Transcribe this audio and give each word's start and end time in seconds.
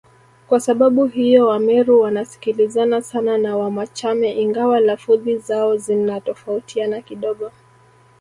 Kwa 0.47 0.59
sababu 0.59 1.05
hiyo 1.05 1.47
Wameru 1.47 2.01
wanasikilizana 2.01 3.01
sana 3.01 3.37
na 3.37 3.57
Wamachame 3.57 4.31
ingawa 4.33 4.79
lafudhi 4.79 5.37
zao 5.37 5.77
zinatofautiana 5.77 7.01
kidogo 7.01 7.51